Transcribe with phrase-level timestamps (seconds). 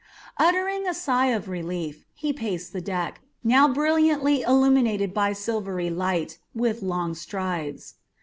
[0.39, 6.39] Uttering a sigh of relief, he paced the deck now brilliantly illuminated by silvery light
[6.55, 7.93] with long strides.